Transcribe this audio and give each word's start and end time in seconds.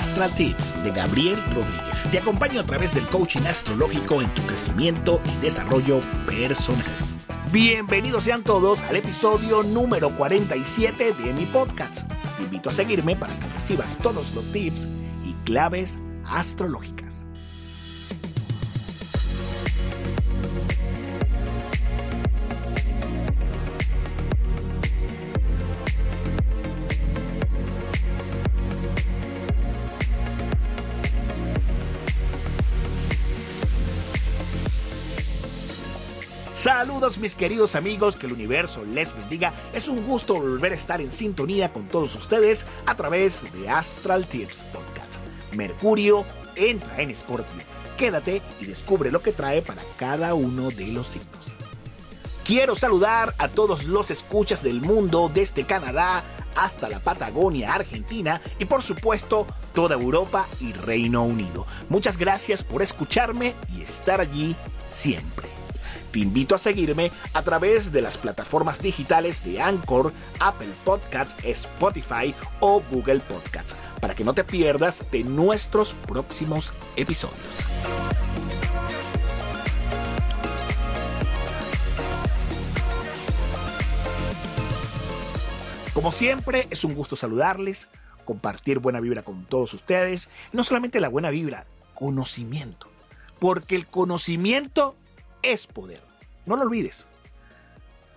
Astral 0.00 0.34
Tips 0.34 0.82
de 0.82 0.92
Gabriel 0.92 1.36
Rodríguez. 1.54 2.02
Te 2.10 2.18
acompaño 2.18 2.58
a 2.58 2.64
través 2.64 2.94
del 2.94 3.06
coaching 3.08 3.42
astrológico 3.42 4.22
en 4.22 4.30
tu 4.30 4.40
crecimiento 4.46 5.20
y 5.26 5.42
desarrollo 5.42 6.00
personal. 6.26 6.86
Bienvenidos 7.52 8.24
sean 8.24 8.42
todos 8.42 8.82
al 8.84 8.96
episodio 8.96 9.62
número 9.62 10.08
47 10.16 11.12
de 11.12 11.32
mi 11.34 11.44
podcast. 11.44 12.10
Te 12.38 12.44
invito 12.44 12.70
a 12.70 12.72
seguirme 12.72 13.14
para 13.14 13.38
que 13.38 13.48
recibas 13.48 13.98
todos 13.98 14.34
los 14.34 14.50
tips 14.52 14.88
y 15.22 15.34
claves 15.44 15.98
astrológicas. 16.24 17.19
Saludos 36.60 37.16
mis 37.16 37.34
queridos 37.34 37.74
amigos, 37.74 38.18
que 38.18 38.26
el 38.26 38.34
universo 38.34 38.84
les 38.84 39.16
bendiga. 39.16 39.54
Es 39.72 39.88
un 39.88 40.06
gusto 40.06 40.34
volver 40.34 40.72
a 40.72 40.74
estar 40.74 41.00
en 41.00 41.10
sintonía 41.10 41.72
con 41.72 41.88
todos 41.88 42.14
ustedes 42.16 42.66
a 42.84 42.94
través 42.96 43.50
de 43.54 43.70
Astral 43.70 44.26
Tips 44.26 44.62
Podcast. 44.64 45.16
Mercurio 45.56 46.26
entra 46.56 47.00
en 47.00 47.08
Escorpio. 47.08 47.62
Quédate 47.96 48.42
y 48.60 48.66
descubre 48.66 49.10
lo 49.10 49.22
que 49.22 49.32
trae 49.32 49.62
para 49.62 49.80
cada 49.96 50.34
uno 50.34 50.68
de 50.70 50.88
los 50.88 51.06
signos. 51.06 51.46
Quiero 52.44 52.76
saludar 52.76 53.34
a 53.38 53.48
todos 53.48 53.84
los 53.84 54.10
escuchas 54.10 54.62
del 54.62 54.82
mundo 54.82 55.30
desde 55.32 55.64
Canadá 55.64 56.22
hasta 56.54 56.90
la 56.90 57.00
Patagonia, 57.00 57.72
Argentina 57.72 58.42
y 58.58 58.66
por 58.66 58.82
supuesto 58.82 59.46
toda 59.72 59.94
Europa 59.94 60.46
y 60.60 60.74
Reino 60.74 61.22
Unido. 61.22 61.66
Muchas 61.88 62.18
gracias 62.18 62.62
por 62.62 62.82
escucharme 62.82 63.54
y 63.74 63.80
estar 63.80 64.20
allí 64.20 64.54
siempre. 64.86 65.59
Te 66.12 66.18
invito 66.18 66.54
a 66.54 66.58
seguirme 66.58 67.12
a 67.34 67.42
través 67.42 67.92
de 67.92 68.02
las 68.02 68.18
plataformas 68.18 68.82
digitales 68.82 69.44
de 69.44 69.60
Anchor, 69.60 70.12
Apple 70.40 70.72
Podcasts, 70.84 71.34
Spotify 71.44 72.34
o 72.60 72.82
Google 72.90 73.20
Podcasts 73.20 73.76
para 74.00 74.14
que 74.14 74.24
no 74.24 74.34
te 74.34 74.44
pierdas 74.44 75.04
de 75.10 75.22
nuestros 75.22 75.92
próximos 75.92 76.72
episodios. 76.96 77.36
Como 85.92 86.12
siempre, 86.12 86.66
es 86.70 86.84
un 86.84 86.94
gusto 86.94 87.14
saludarles, 87.14 87.88
compartir 88.24 88.78
buena 88.78 89.00
vibra 89.00 89.22
con 89.22 89.44
todos 89.44 89.74
ustedes. 89.74 90.28
no 90.52 90.64
solamente 90.64 90.98
la 90.98 91.08
buena 91.08 91.30
vibra, 91.30 91.66
conocimiento. 91.94 92.88
Porque 93.38 93.76
el 93.76 93.86
conocimiento 93.86 94.96
es 95.42 95.66
poder. 95.66 96.02
No 96.46 96.56
lo 96.56 96.62
olvides. 96.62 97.06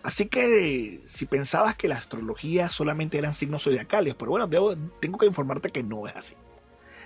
Así 0.04 0.28
que 0.28 1.02
si 1.06 1.26
pensabas 1.26 1.76
que 1.76 1.88
la 1.88 1.96
astrología 1.96 2.70
solamente 2.70 3.18
eran 3.18 3.34
signos 3.34 3.64
zodiacales, 3.64 4.16
pero 4.16 4.32
bueno, 4.32 4.50
tengo 5.00 5.18
que 5.18 5.26
informarte 5.26 5.70
que 5.70 5.82
no 5.82 6.08
es 6.08 6.16
así. 6.16 6.36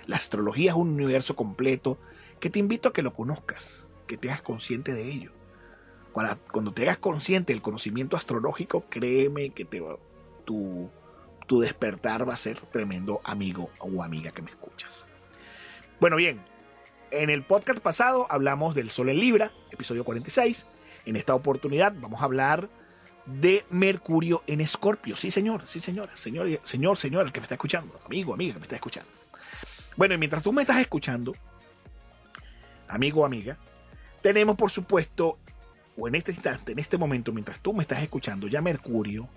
La 0.06 0.16
astrología 0.16 0.72
es 0.72 0.76
un 0.76 0.90
universo 0.90 1.36
completo 1.36 1.98
que 2.40 2.50
te 2.50 2.58
invito 2.58 2.88
a 2.88 2.92
que 2.92 3.02
lo 3.02 3.14
conozcas, 3.14 3.86
que 4.06 4.16
te 4.16 4.28
hagas 4.28 4.42
consciente 4.42 4.94
de 4.94 5.04
ello. 5.04 5.32
Cuando, 6.50 6.72
te 6.72 6.82
hagas 6.82 6.98
consciente 6.98 7.52
del 7.52 7.62
conocimiento 7.62 8.16
astrológico, 8.16 8.84
créeme 8.88 9.50
que 9.50 9.64
te, 9.64 9.80
tu, 10.44 10.90
tu 11.46 11.60
despertar 11.60 12.28
va 12.28 12.34
a 12.34 12.38
ser 12.38 12.58
tremendo 12.60 13.20
amigo 13.22 13.70
o 13.78 14.02
amiga 14.02 14.32
que 14.32 14.42
me 14.42 14.50
escuchas. 14.50 15.06
Bueno, 16.00 16.16
bien, 16.16 16.40
en 17.10 17.30
el 17.30 17.42
podcast 17.42 17.80
pasado 17.80 18.26
hablamos 18.30 18.74
del 18.74 18.90
Sol 18.90 19.08
en 19.08 19.18
Libra, 19.18 19.52
episodio 19.70 20.04
46. 20.04 20.66
En 21.06 21.16
esta 21.16 21.34
oportunidad 21.34 21.94
vamos 22.00 22.20
a 22.20 22.24
hablar 22.24 22.68
de 23.26 23.64
Mercurio 23.70 24.42
en 24.46 24.60
Escorpio. 24.60 25.16
Sí, 25.16 25.30
señor, 25.30 25.64
sí, 25.66 25.80
señor, 25.80 26.10
señor, 26.14 26.60
señor, 26.64 26.96
señor, 26.96 27.26
el 27.26 27.32
que 27.32 27.40
me 27.40 27.44
está 27.44 27.54
escuchando, 27.54 27.98
amigo, 28.04 28.34
amiga 28.34 28.54
que 28.54 28.60
me 28.60 28.64
está 28.64 28.76
escuchando. 28.76 29.10
Bueno, 29.96 30.14
y 30.14 30.18
mientras 30.18 30.42
tú 30.42 30.52
me 30.52 30.62
estás 30.62 30.78
escuchando, 30.78 31.34
amigo 32.88 33.24
amiga, 33.24 33.56
tenemos 34.20 34.56
por 34.56 34.70
supuesto, 34.70 35.38
o 35.96 36.08
en 36.08 36.14
este 36.14 36.32
instante, 36.32 36.72
en 36.72 36.78
este 36.78 36.98
momento, 36.98 37.32
mientras 37.32 37.60
tú 37.60 37.72
me 37.72 37.82
estás 37.82 38.02
escuchando, 38.02 38.48
ya 38.48 38.60
Mercurio 38.60 39.28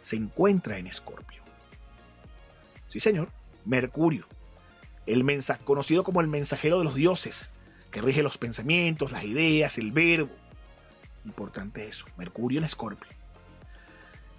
se 0.00 0.16
encuentra 0.16 0.78
en 0.78 0.86
Escorpio. 0.86 1.42
Sí, 2.88 3.00
señor, 3.00 3.28
Mercurio 3.64 4.26
el 5.06 5.24
mensaje, 5.24 5.64
conocido 5.64 6.04
como 6.04 6.20
el 6.20 6.28
mensajero 6.28 6.78
de 6.78 6.84
los 6.84 6.94
dioses, 6.94 7.50
que 7.90 8.00
rige 8.00 8.22
los 8.22 8.38
pensamientos, 8.38 9.12
las 9.12 9.24
ideas, 9.24 9.78
el 9.78 9.92
verbo. 9.92 10.30
Importante 11.24 11.86
eso, 11.86 12.04
Mercurio 12.16 12.58
en 12.58 12.64
Escorpio. 12.64 13.10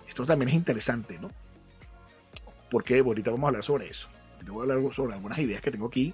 Esto 0.08 0.26
también 0.26 0.50
es 0.50 0.56
interesante, 0.56 1.18
¿no? 1.20 1.32
Porque 2.70 3.00
ahorita 3.00 3.32
vamos 3.32 3.46
a 3.46 3.50
hablar 3.50 3.64
sobre 3.64 3.88
eso. 3.88 4.10
Te 4.44 4.52
voy 4.52 4.70
a 4.70 4.74
hablar 4.74 4.94
sobre 4.94 5.14
algunas 5.14 5.40
ideas 5.40 5.62
que 5.62 5.72
tengo 5.72 5.88
aquí. 5.88 6.14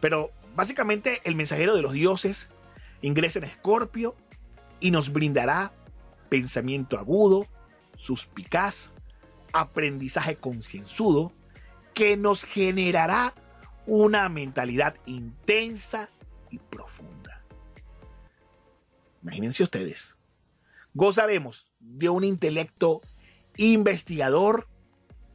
Pero 0.00 0.30
básicamente 0.56 1.20
el 1.24 1.36
mensajero 1.36 1.76
de 1.76 1.82
los 1.82 1.92
dioses 1.92 2.48
ingresa 3.02 3.38
en 3.38 3.44
Escorpio 3.44 4.16
y 4.80 4.90
nos 4.90 5.12
brindará 5.12 5.72
pensamiento 6.28 6.98
agudo, 6.98 7.46
suspicaz, 7.96 8.90
aprendizaje 9.52 10.36
concienzudo, 10.36 11.32
que 11.94 12.16
nos 12.16 12.44
generará 12.44 13.34
una 13.86 14.28
mentalidad 14.28 14.96
intensa 15.06 16.08
y 16.50 16.58
profunda. 16.58 17.42
Imagínense 19.22 19.62
ustedes, 19.62 20.16
gozaremos 20.94 21.66
de 21.80 22.08
un 22.08 22.24
intelecto 22.24 23.02
investigador 23.56 24.68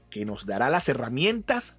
que 0.09 0.25
nos 0.25 0.45
dará 0.45 0.69
las 0.69 0.89
herramientas 0.89 1.75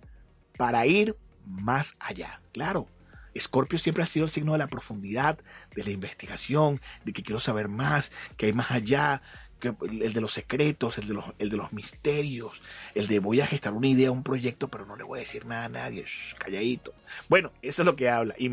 para 0.56 0.86
ir 0.86 1.16
más 1.44 1.94
allá. 1.98 2.40
Claro, 2.52 2.86
Escorpio 3.34 3.78
siempre 3.78 4.02
ha 4.02 4.06
sido 4.06 4.26
el 4.26 4.30
signo 4.30 4.52
de 4.52 4.58
la 4.58 4.66
profundidad, 4.66 5.38
de 5.74 5.84
la 5.84 5.90
investigación, 5.90 6.80
de 7.04 7.12
que 7.12 7.22
quiero 7.22 7.40
saber 7.40 7.68
más, 7.68 8.10
que 8.36 8.46
hay 8.46 8.52
más 8.52 8.70
allá, 8.70 9.22
el 9.62 10.12
de 10.12 10.20
los 10.20 10.32
secretos, 10.32 10.98
el 10.98 11.08
de 11.08 11.14
los, 11.14 11.24
el 11.38 11.50
de 11.50 11.56
los 11.56 11.72
misterios, 11.72 12.62
el 12.94 13.06
de 13.08 13.18
voy 13.18 13.40
a 13.40 13.46
gestar 13.46 13.72
una 13.72 13.88
idea, 13.88 14.10
un 14.10 14.22
proyecto, 14.22 14.68
pero 14.68 14.86
no 14.86 14.96
le 14.96 15.04
voy 15.04 15.18
a 15.18 15.22
decir 15.22 15.46
nada 15.46 15.64
a 15.64 15.68
nadie, 15.68 16.04
calladito. 16.38 16.94
Bueno, 17.28 17.52
eso 17.62 17.82
es 17.82 17.86
lo 17.86 17.96
que 17.96 18.08
habla. 18.08 18.34
Y, 18.38 18.50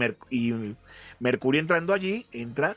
Mercurio 1.20 1.62
entrando 1.62 1.94
allí, 1.94 2.26
entra 2.32 2.76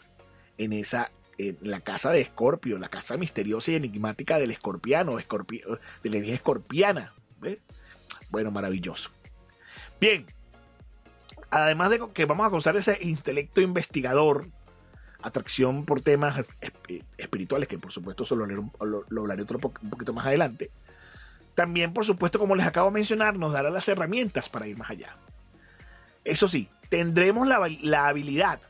en 0.58 0.72
esa, 0.72 1.10
en 1.38 1.56
la 1.60 1.80
casa 1.80 2.10
de 2.10 2.20
Escorpio, 2.20 2.78
la 2.78 2.88
casa 2.88 3.16
misteriosa 3.16 3.72
y 3.72 3.76
enigmática 3.76 4.38
del 4.38 4.50
escorpiano, 4.50 5.16
de 5.16 5.24
la 5.24 6.16
energía 6.16 6.34
escorpiana. 6.34 7.14
Bueno, 8.30 8.50
maravilloso. 8.50 9.10
Bien, 10.00 10.26
además 11.50 11.90
de 11.90 12.00
que 12.12 12.24
vamos 12.24 12.46
a 12.46 12.50
gozar 12.50 12.76
ese 12.76 12.98
intelecto 13.00 13.60
investigador 13.60 14.48
atracción 15.22 15.84
por 15.84 16.00
temas 16.00 16.44
espirituales, 17.16 17.68
que 17.68 17.78
por 17.78 17.92
supuesto 17.92 18.24
eso 18.24 18.36
lo, 18.36 18.44
hablaré 19.20 19.42
otro 19.42 19.58
un 19.82 19.90
poquito 19.90 20.12
más 20.12 20.26
adelante. 20.26 20.70
También, 21.54 21.92
por 21.92 22.04
supuesto, 22.04 22.38
como 22.38 22.54
les 22.54 22.66
acabo 22.66 22.88
de 22.88 22.94
mencionar, 22.94 23.36
nos 23.36 23.52
dará 23.52 23.70
las 23.70 23.88
herramientas 23.88 24.48
para 24.48 24.68
ir 24.68 24.76
más 24.76 24.90
allá. 24.90 25.16
Eso 26.24 26.46
sí, 26.46 26.68
tendremos 26.88 27.48
la, 27.48 28.06
habilidad 28.06 28.60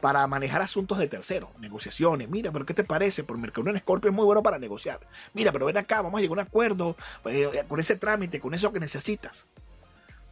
para 0.00 0.26
manejar 0.26 0.60
asuntos 0.60 0.98
de 0.98 1.06
terceros, 1.06 1.50
negociaciones. 1.60 2.28
Mira, 2.28 2.50
pero 2.50 2.66
¿qué 2.66 2.74
te 2.74 2.82
parece? 2.82 3.22
Por 3.22 3.38
Mercurio 3.38 3.72
en 3.72 3.78
Scorpio 3.78 4.10
es 4.10 4.16
muy 4.16 4.24
bueno 4.24 4.42
para 4.42 4.58
negociar. 4.58 4.98
Mira, 5.34 5.52
pero 5.52 5.66
ven 5.66 5.76
acá, 5.76 6.02
vamos 6.02 6.18
a 6.18 6.22
llegar 6.22 6.38
a 6.38 6.42
un 6.42 6.46
acuerdo 6.48 6.96
eh, 7.26 7.64
con 7.68 7.78
ese 7.78 7.94
trámite, 7.94 8.40
con 8.40 8.54
eso 8.54 8.72
que 8.72 8.80
necesitas. 8.80 9.46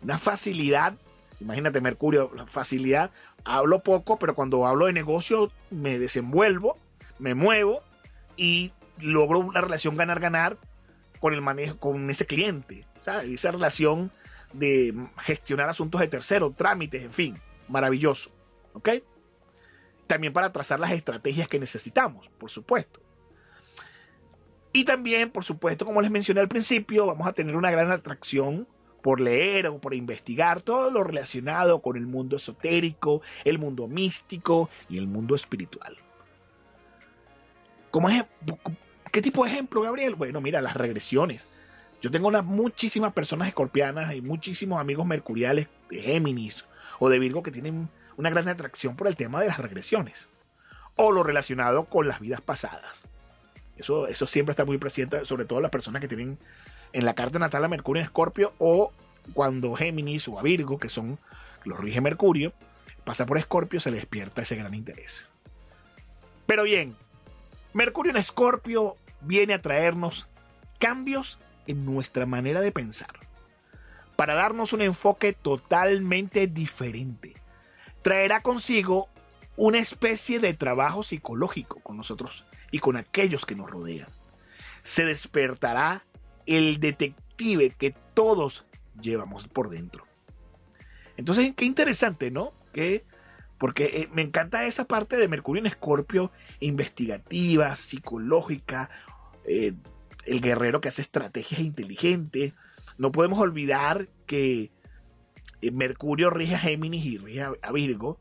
Una 0.03 0.19
facilidad 0.19 0.95
Imagínate, 1.41 1.81
Mercurio, 1.81 2.31
facilidad. 2.47 3.11
Hablo 3.45 3.83
poco, 3.83 4.19
pero 4.19 4.35
cuando 4.35 4.67
hablo 4.67 4.87
de 4.87 4.93
negocio 4.93 5.51
me 5.71 5.99
desenvuelvo, 5.99 6.79
me 7.19 7.35
muevo 7.35 7.83
y 8.37 8.73
logro 8.99 9.39
una 9.39 9.61
relación 9.61 9.97
ganar-ganar 9.97 10.59
con 11.21 11.35
el 11.35 11.41
manejo, 11.41 11.79
con 11.79 12.09
ese 12.11 12.27
cliente. 12.27 12.87
Esa 13.01 13.51
relación 13.51 14.11
de 14.53 14.95
gestionar 15.19 15.69
asuntos 15.69 16.01
de 16.01 16.09
tercero, 16.09 16.53
trámites, 16.53 17.03
en 17.03 17.13
fin, 17.13 17.39
maravilloso. 17.69 18.31
¿Ok? 18.75 18.91
También 20.07 20.33
para 20.33 20.53
trazar 20.53 20.81
las 20.81 20.91
estrategias 20.91 21.49
que 21.49 21.59
necesitamos, 21.59 22.29
por 22.39 22.51
supuesto. 22.51 23.01
Y 24.73 24.85
también, 24.85 25.31
por 25.31 25.45
supuesto, 25.45 25.85
como 25.85 26.01
les 26.01 26.11
mencioné 26.11 26.41
al 26.41 26.49
principio, 26.49 27.07
vamos 27.07 27.27
a 27.27 27.33
tener 27.33 27.57
una 27.57 27.71
gran 27.71 27.91
atracción 27.91 28.69
por 29.03 29.21
leer 29.21 29.67
o 29.67 29.79
por 29.79 29.95
investigar 29.95 30.63
todo 30.63 30.91
lo 30.91 31.05
relacionado 31.05 31.81
con 31.81 31.97
el 31.97 32.07
mundo 32.07 32.37
esotérico, 32.37 33.23
el 33.45 33.59
mundo 33.59 33.89
místico 33.89 34.71
y 34.89 34.99
el 34.99 35.07
mundo 35.07 35.35
espiritual. 35.35 35.97
¿Cómo 37.91 38.09
es, 38.09 38.25
¿Qué 39.11 39.21
tipo 39.21 39.45
de 39.45 39.51
ejemplo, 39.51 39.83
Gabriel? 39.83 40.15
Bueno, 40.15 40.41
mira, 40.41 40.63
las 40.63 40.77
regresiones. 40.77 41.45
Yo 42.01 42.11
tengo 42.11 42.29
una, 42.29 42.43
muchísimas 42.43 43.13
personas 43.13 43.49
escorpianas 43.49 44.15
y 44.15 44.23
muchísimos 44.23 44.81
amigos 44.81 45.07
mercuriales 45.07 45.69
de 45.91 46.01
Géminis 46.01 46.65
o 46.99 47.09
de 47.09 47.19
Virgo 47.19 47.43
que 47.43 47.51
tienen 47.51 47.89
una 48.17 48.31
gran 48.31 48.49
atracción 48.49 48.97
por 48.97 49.09
el 49.09 49.17
tema 49.17 49.41
de 49.41 49.49
las 49.49 49.59
regresiones 49.59 50.29
o 50.97 51.13
lo 51.13 51.23
relacionado 51.23 51.85
con 51.85 52.07
las 52.07 52.21
vidas 52.21 52.41
pasadas. 52.41 53.05
Eso, 53.77 54.07
eso 54.07 54.27
siempre 54.27 54.53
está 54.53 54.65
muy 54.65 54.79
presente, 54.79 55.25
sobre 55.25 55.45
todo 55.45 55.61
las 55.61 55.71
personas 55.71 56.01
que 56.01 56.09
tienen 56.09 56.39
en 56.93 57.05
la 57.05 57.15
carta 57.15 57.39
natal 57.39 57.65
a 57.65 57.69
Mercurio 57.69 58.01
en 58.01 58.07
Escorpio 58.07 58.55
o 58.59 58.93
cuando 59.33 59.75
Géminis 59.75 60.29
o 60.29 60.39
a 60.39 60.43
Virgo, 60.43 60.79
que 60.79 60.89
son 60.89 61.19
los 61.65 61.79
rige 61.79 62.01
Mercurio, 62.01 62.53
pasa 63.05 63.27
por 63.27 63.39
Escorpio, 63.39 63.81
se 63.81 63.91
despierta 63.91 64.43
ese 64.43 64.57
gran 64.57 64.75
interés. 64.75 65.27
Pero 66.47 66.65
bien, 66.65 66.97
Mercurio 67.73 68.11
en 68.11 68.17
Escorpio 68.17 68.97
viene 69.21 69.55
a 69.55 69.61
traernos 69.61 70.29
cambios 70.79 71.39
en 71.67 71.85
nuestra 71.85 72.27
manera 72.27 72.61
de 72.61 72.73
pensar, 72.73 73.15
para 74.17 74.35
darnos 74.35 74.73
un 74.73 74.83
enfoque 74.83 75.33
totalmente 75.33 76.47
diferente. 76.47 77.35
Traerá 78.03 78.41
consigo 78.41 79.09
una 79.57 79.79
especie 79.79 80.41
de 80.41 80.55
trabajo 80.55 81.03
psicológico 81.03 81.81
con 81.81 81.97
nosotros 81.97 82.47
y 82.71 82.79
con 82.79 82.97
aquellos 82.97 83.45
que 83.47 83.55
nos 83.55 83.71
rodean. 83.71 84.09
Se 84.83 85.05
despertará 85.05 86.03
el 86.51 86.81
detective 86.81 87.71
que 87.71 87.95
todos 88.15 88.67
llevamos 89.01 89.47
por 89.47 89.71
dentro. 89.71 90.05
Entonces, 91.17 91.53
qué 91.57 91.65
interesante, 91.65 92.31
¿no? 92.31 92.53
Que, 92.73 93.05
porque 93.59 93.85
eh, 93.85 94.09
me 94.13 94.23
encanta 94.23 94.67
esa 94.67 94.85
parte 94.85 95.17
de 95.17 95.29
Mercurio 95.29 95.61
en 95.61 95.67
Escorpio, 95.67 96.33
investigativa, 96.61 97.77
psicológica, 97.77 98.91
eh, 99.45 99.75
el 100.27 100.41
guerrero 100.41 100.81
que 100.81 100.89
hace 100.89 101.03
estrategias 101.03 101.61
inteligentes. 101.61 102.53
No 102.99 103.13
podemos 103.13 103.39
olvidar 103.39 104.09
que 104.27 104.71
eh, 105.61 105.71
Mercurio 105.71 106.31
rige 106.31 106.57
a 106.57 106.59
Géminis 106.59 107.05
y 107.05 107.19
rige 107.19 107.43
a 107.43 107.73
Virgo. 107.73 108.19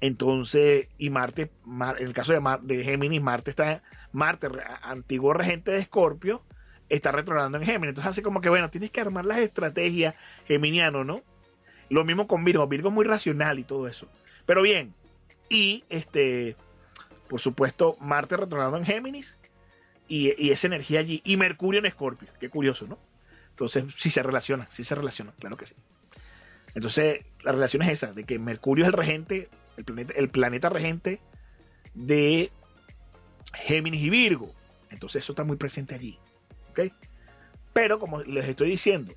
Entonces, 0.00 0.88
y 0.98 1.10
Marte, 1.10 1.50
en 1.66 2.06
el 2.06 2.12
caso 2.12 2.32
de, 2.32 2.58
de 2.62 2.84
Géminis, 2.84 3.22
Marte 3.22 3.50
está, 3.50 3.82
Marte, 4.12 4.48
antiguo 4.82 5.32
regente 5.32 5.70
de 5.70 5.78
Escorpio, 5.78 6.44
está 6.88 7.10
retrogradando 7.10 7.58
en 7.58 7.64
Géminis. 7.64 7.90
Entonces 7.90 8.10
hace 8.10 8.22
como 8.22 8.40
que, 8.40 8.48
bueno, 8.48 8.70
tienes 8.70 8.90
que 8.90 9.00
armar 9.00 9.24
las 9.24 9.38
estrategias 9.38 10.14
geminiano, 10.46 11.04
¿no? 11.04 11.22
Lo 11.88 12.04
mismo 12.04 12.26
con 12.26 12.44
Virgo. 12.44 12.66
Virgo 12.66 12.90
muy 12.90 13.04
racional 13.04 13.58
y 13.58 13.64
todo 13.64 13.88
eso. 13.88 14.08
Pero 14.46 14.62
bien, 14.62 14.94
y 15.48 15.84
este, 15.88 16.56
por 17.28 17.40
supuesto, 17.40 17.96
Marte 18.00 18.36
retrogradando 18.36 18.78
en 18.78 18.84
Géminis 18.84 19.36
y, 20.06 20.50
esa 20.50 20.66
energía 20.66 21.00
allí. 21.00 21.20
Y 21.24 21.36
Mercurio 21.36 21.80
en 21.80 21.86
Escorpio. 21.86 22.28
Qué 22.40 22.48
curioso, 22.48 22.86
¿no? 22.86 22.98
Entonces, 23.50 23.84
sí 23.96 24.10
se 24.10 24.22
relaciona, 24.22 24.68
sí 24.70 24.84
se 24.84 24.94
relaciona, 24.94 25.32
claro 25.38 25.56
que 25.56 25.66
sí. 25.66 25.74
Entonces, 26.74 27.24
la 27.42 27.52
relación 27.52 27.82
es 27.82 27.90
esa, 27.90 28.12
de 28.12 28.24
que 28.24 28.38
Mercurio 28.38 28.84
es 28.84 28.88
el 28.88 28.92
regente, 28.92 29.48
el 29.76 29.84
planeta, 29.84 30.14
el 30.16 30.28
planeta 30.28 30.68
regente 30.68 31.20
de 31.94 32.52
Géminis 33.54 34.02
y 34.02 34.10
Virgo. 34.10 34.54
Entonces, 34.90 35.24
eso 35.24 35.32
está 35.32 35.44
muy 35.44 35.56
presente 35.56 35.94
allí. 35.94 36.18
Pero 37.72 37.98
como 37.98 38.22
les 38.22 38.48
estoy 38.48 38.70
diciendo, 38.70 39.12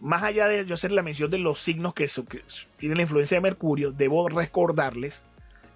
más 0.00 0.22
allá 0.22 0.46
de 0.48 0.66
yo 0.66 0.74
hacer 0.74 0.92
la 0.92 1.02
mención 1.02 1.30
de 1.30 1.38
los 1.38 1.58
signos 1.58 1.94
que, 1.94 2.10
tienen 2.76 2.98
la 2.98 3.02
influencia 3.02 3.36
de 3.36 3.40
Mercurio, 3.40 3.92
debo 3.92 4.28
recordarles 4.28 5.22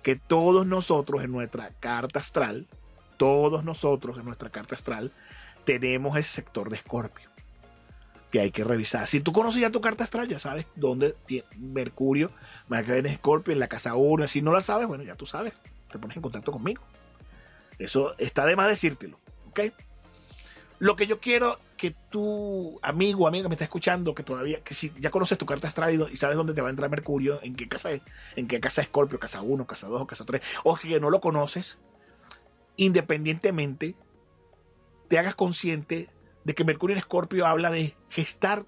que 0.02 0.16
todos 0.16 0.66
nosotros 0.66 1.22
en 1.22 1.32
nuestra 1.32 1.70
carta 1.80 2.20
astral, 2.20 2.66
todos 3.16 3.64
nosotros 3.64 4.18
en 4.18 4.26
nuestra 4.26 4.50
carta 4.50 4.74
astral, 4.74 5.12
tenemos 5.64 6.16
ese 6.16 6.30
sector 6.30 6.70
de 6.70 6.76
Escorpio 6.76 7.28
que 8.30 8.40
hay 8.40 8.50
que 8.50 8.64
revisar. 8.64 9.06
Si 9.06 9.20
tú 9.20 9.32
conoces 9.32 9.60
ya 9.60 9.70
tu 9.70 9.80
carta 9.80 10.04
astral, 10.04 10.28
ya 10.28 10.38
sabes 10.38 10.66
dónde 10.76 11.16
tiene 11.26 11.48
Mercurio 11.56 12.30
va 12.70 12.78
a 12.78 12.84
caer 12.84 12.98
en 12.98 13.06
Escorpio, 13.06 13.52
en 13.52 13.60
la 13.60 13.68
casa 13.68 13.94
1. 13.94 14.28
Si 14.28 14.42
no 14.42 14.52
la 14.52 14.60
sabes, 14.60 14.86
bueno, 14.86 15.04
ya 15.04 15.14
tú 15.14 15.26
sabes, 15.26 15.54
te 15.90 15.98
pones 15.98 16.16
en 16.16 16.22
contacto 16.22 16.52
conmigo. 16.52 16.82
Eso 17.78 18.14
está 18.18 18.44
de 18.44 18.56
más 18.56 18.68
decírtelo, 18.68 19.18
¿ok? 19.48 19.60
Lo 20.78 20.94
que 20.96 21.06
yo 21.06 21.20
quiero 21.20 21.58
que 21.76 21.94
tú, 22.10 22.78
amigo, 22.82 23.26
amiga 23.26 23.44
que 23.44 23.48
me 23.48 23.54
está 23.54 23.64
escuchando, 23.64 24.14
que 24.14 24.22
todavía, 24.22 24.60
que 24.62 24.74
si 24.74 24.92
ya 24.98 25.10
conoces 25.10 25.38
tu 25.38 25.46
carta 25.46 25.68
astral 25.68 26.08
y 26.12 26.16
sabes 26.16 26.36
dónde 26.36 26.54
te 26.54 26.60
va 26.60 26.68
a 26.68 26.70
entrar 26.70 26.90
Mercurio, 26.90 27.40
en 27.42 27.56
qué 27.56 27.68
casa 27.68 27.90
es, 27.90 28.02
en 28.36 28.46
qué 28.46 28.60
casa 28.60 28.82
es 28.82 28.88
Scorpio, 28.88 29.18
casa 29.18 29.42
1, 29.42 29.66
casa 29.66 29.88
2 29.88 30.02
o 30.02 30.06
casa 30.06 30.24
3, 30.24 30.42
o 30.64 30.76
que 30.76 31.00
no 31.00 31.10
lo 31.10 31.20
conoces, 31.20 31.78
independientemente, 32.76 33.96
te 35.08 35.18
hagas 35.18 35.34
consciente 35.34 36.10
de 36.44 36.54
que 36.54 36.64
Mercurio 36.64 36.94
en 36.94 36.98
Escorpio 36.98 37.46
habla 37.46 37.70
de 37.70 37.96
gestar 38.10 38.66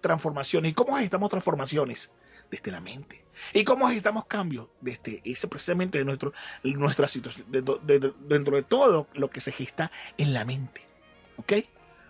transformaciones. 0.00 0.72
¿Y 0.72 0.74
cómo 0.74 0.96
gestamos 0.96 1.30
transformaciones? 1.30 2.10
Desde 2.50 2.70
la 2.70 2.80
mente. 2.80 3.24
¿Y 3.52 3.64
cómo 3.64 3.88
gestamos 3.88 4.26
cambios? 4.26 4.68
Desde 4.80 5.20
ese 5.24 5.48
precisamente 5.48 5.98
de 5.98 6.04
nuestro, 6.04 6.32
nuestra 6.62 7.08
situación, 7.08 7.46
dentro 7.50 8.56
de 8.56 8.62
todo 8.62 9.08
lo 9.14 9.30
que 9.30 9.40
se 9.40 9.52
gesta 9.52 9.90
en 10.16 10.32
la 10.32 10.44
mente. 10.44 10.85
¿Ok? 11.36 11.52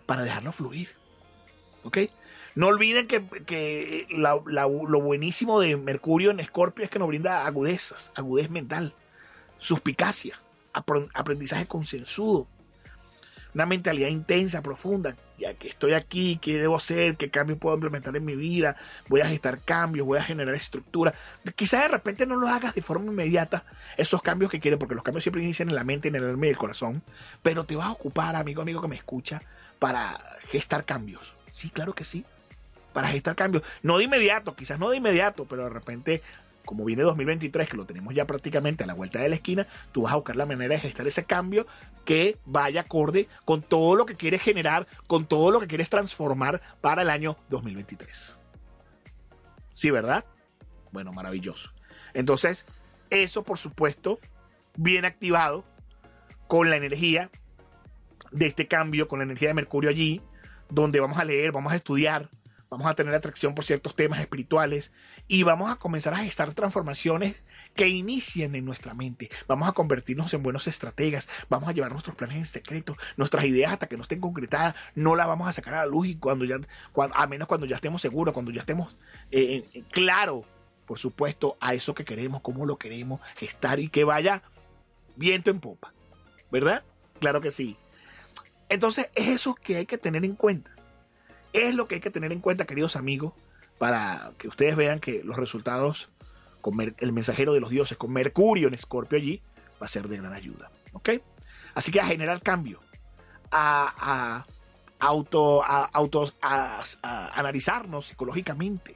Para 0.07 0.23
dejarlo 0.23 0.53
fluir, 0.53 0.91
¿ok? 1.85 1.99
No 2.55 2.69
olviden 2.69 3.07
que, 3.07 4.07
lo 4.11 5.01
buenísimo 5.01 5.61
de 5.61 5.77
Mercurio 5.77 6.31
en 6.31 6.41
Escorpio 6.41 6.85
es 6.85 6.91
que 6.91 6.99
nos 6.99 7.09
brinda 7.09 7.47
agudezas, 7.47 8.11
agudez 8.15 8.49
mental, 8.51 8.95
suspicacia, 9.59 10.41
aprendizaje 10.73 11.67
consensudo, 11.67 12.47
una 13.57 13.65
mentalidad 13.65 14.09
intensa, 14.09 14.61
profunda. 14.61 15.17
Ya 15.39 15.55
que 15.55 15.69
estoy 15.69 15.95
aquí, 15.95 16.39
¿qué 16.43 16.59
debo 16.59 16.77
hacer? 16.77 17.17
¿Qué 17.17 17.31
cambios 17.31 17.59
puedo 17.59 17.75
implementar 17.75 18.15
en 18.15 18.23
mi 18.23 18.37
vida? 18.37 18.77
Voy 19.09 19.23
a 19.23 19.29
gestar 19.29 19.61
cambios, 19.61 20.07
voy 20.07 20.19
a 20.19 20.23
generar 20.23 20.55
estructura. 20.55 21.15
Quizás 21.55 21.85
de 21.85 21.89
repente 21.89 22.27
no 22.27 22.37
los 22.37 22.51
hagas 22.51 22.75
de 22.75 22.83
forma 22.83 23.07
inmediata, 23.07 23.65
esos 23.97 24.21
cambios 24.21 24.51
que 24.51 24.61
quieres, 24.61 24.79
porque 24.79 24.95
los 24.95 25.03
cambios 25.03 25.25
siempre 25.25 25.43
inician 25.43 25.71
en 25.71 25.75
la 25.75 25.85
mente, 25.85 26.09
en 26.09 26.17
el 26.17 26.29
alma 26.29 26.47
y 26.47 26.51
el 26.51 26.59
corazón. 26.59 27.03
Pero 27.43 27.65
te 27.65 27.77
vas 27.77 27.87
a 27.87 27.93
ocupar, 27.93 28.37
amigo, 28.37 28.61
amigo 28.61 28.83
que 28.83 28.89
me 28.89 28.97
escucha, 28.97 29.41
para 29.79 30.21
gestar 30.51 30.85
cambios. 30.85 31.33
Sí, 31.51 31.71
claro 31.71 31.95
que 31.95 32.05
sí. 32.05 32.27
Para 32.93 33.09
gestar 33.09 33.37
cambios. 33.37 33.63
No 33.83 33.97
de 33.97 34.05
inmediato, 34.05 34.55
quizás 34.55 34.79
no 34.79 34.91
de 34.91 34.99
inmediato, 34.99 35.47
pero 35.47 35.65
de 35.65 35.71
repente 35.71 36.23
como 36.67 36.85
viene 36.85 37.03
2023, 37.03 37.71
que 37.71 37.77
lo 37.77 37.87
tenemos 37.87 38.15
ya 38.15 38.27
prácticamente 38.27 38.85
a 38.85 38.87
la 38.87 38.93
vuelta 38.93 39.21
de 39.21 39.31
la 39.31 39.37
esquina, 39.37 39.67
tú 39.93 40.03
vas 40.03 40.13
a 40.13 40.17
buscar 40.17 40.37
la 40.37 40.45
manera 40.45 40.75
de 40.75 40.81
gestar 40.81 41.07
ese 41.07 41.25
cambio 41.25 41.67
que 42.05 42.37
vaya 42.45 42.83
acorde 42.83 43.29
con 43.47 43.63
todo 43.63 43.97
lo 43.97 44.05
que 44.05 44.17
quieres 44.17 44.43
generar, 44.43 44.87
con 45.07 45.25
todo 45.25 45.51
lo 45.51 45.61
que 45.61 45.67
quieres 45.67 45.89
transformar 45.89 46.61
para 46.83 47.01
el 47.03 47.09
año 47.09 47.39
2023. 47.49 48.37
¿Sí, 49.75 49.91
verdad? 49.91 50.25
Bueno, 50.93 51.13
maravilloso. 51.13 51.73
Entonces, 52.13 52.67
eso 53.09 53.43
por 53.43 53.59
supuesto, 53.59 54.19
viene 54.77 55.07
activado 55.07 55.65
con 56.49 56.71
la 56.71 56.77
energía 56.77 57.31
de 58.31 58.47
este 58.47 58.67
cambio, 58.67 59.09
con 59.09 59.21
la 59.21 59.25
energía 59.25 59.49
de 59.49 59.55
Mercurio 59.55 59.91
allí, 59.91 60.21
donde 60.69 61.01
vamos 61.01 61.19
a 61.19 61.25
leer, 61.25 61.53
vamos 61.53 61.73
a 61.73 61.77
estudiar, 61.77 62.29
vamos 62.71 62.87
a 62.87 62.95
tener 62.95 63.15
atracción 63.15 63.55
por 63.55 63.65
ciertos 63.65 63.95
temas 63.95 64.21
espirituales 64.21 64.91
y 65.29 65.43
vamos 65.43 65.71
a 65.71 65.77
comenzar 65.77 66.15
a 66.15 66.19
gestar 66.19 66.53
transformaciones 66.55 67.43
que 67.75 67.89
inicien 67.89 68.55
en 68.55 68.65
nuestra 68.65 68.95
mente. 68.95 69.31
Vamos 69.47 69.69
a 69.69 69.73
convertirnos 69.73 70.33
en 70.35 70.43
buenos 70.43 70.67
estrategas, 70.67 71.29
vamos 71.49 71.69
a 71.69 71.73
llevar 71.73 71.93
nuestros 71.93 72.17
planes 72.17 72.37
en 72.37 72.45
secreto, 72.45 72.97
nuestras 73.17 73.45
ideas 73.45 73.73
hasta 73.73 73.87
que 73.87 73.97
no 73.97 74.03
estén 74.03 74.21
concretadas, 74.21 74.75
no 74.95 75.15
las 75.15 75.27
vamos 75.27 75.49
a 75.49 75.53
sacar 75.53 75.75
a 75.75 75.79
la 75.79 75.87
luz 75.87 76.07
y 76.09 76.17
cuando 76.17 76.45
ya, 76.45 76.57
a 76.95 77.27
menos 77.27 77.49
cuando 77.49 77.67
ya 77.67 77.77
estemos 77.77 78.03
seguros, 78.03 78.33
cuando 78.33 78.51
ya 78.51 78.61
estemos 78.61 78.97
eh, 79.31 79.85
claro, 79.91 80.45
por 80.87 80.99
supuesto, 80.99 81.57
a 81.61 81.75
eso 81.75 81.95
que 81.95 82.05
queremos, 82.05 82.43
cómo 82.43 82.65
lo 82.65 82.79
queremos 82.79 83.21
gestar 83.37 83.81
y 83.81 83.89
que 83.89 84.05
vaya 84.05 84.43
viento 85.17 85.51
en 85.51 85.61
popa, 85.61 85.93
¿verdad? 86.51 86.85
Claro 87.21 87.41
que 87.41 87.51
sí. 87.51 87.77
Entonces 88.69 89.11
es 89.15 89.29
eso 89.29 89.55
que 89.55 89.77
hay 89.77 89.87
que 89.87 89.99
tener 89.99 90.25
en 90.25 90.35
cuenta. 90.35 90.76
Es 91.57 91.75
lo 91.75 91.89
que 91.89 91.97
hay 91.97 92.01
que 92.03 92.11
tener 92.11 92.33
en 92.33 92.41
cuenta, 92.41 92.67
queridos 92.67 92.97
amigos, 92.97 93.33
para 93.79 94.33
que 94.37 94.47
ustedes 94.47 94.77
vean 94.77 94.99
que 94.99 95.23
los 95.25 95.37
resultados 95.39 96.11
con 96.61 96.79
el 96.81 97.13
mensajero 97.13 97.55
de 97.55 97.61
los 97.61 97.71
dioses, 97.71 97.97
con 97.97 98.13
Mercurio 98.13 98.69
en 98.69 98.75
Escorpio 98.75 99.17
allí, 99.17 99.41
va 99.81 99.87
a 99.87 99.89
ser 99.89 100.07
de 100.09 100.19
gran 100.19 100.35
ayuda. 100.35 100.71
¿Ok? 100.93 101.11
Así 101.75 101.91
que 101.91 102.01
a 102.01 102.05
generar 102.05 102.43
cambio, 102.43 102.81
a, 103.51 104.45
auto, 104.99 105.63
a, 105.65 106.83
analizarnos 107.35 108.07
psicológicamente, 108.07 108.95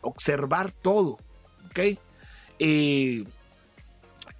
observar 0.00 0.70
todo. 0.70 1.18
¿Ok? 1.70 1.98
Eh, 2.60 3.24